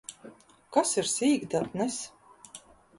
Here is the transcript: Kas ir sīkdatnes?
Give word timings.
Kas 0.77 0.95
ir 1.03 1.11
sīkdatnes? 1.13 2.03